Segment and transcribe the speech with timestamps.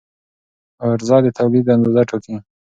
[0.85, 2.35] عرضه د تولید اندازه ټاکي.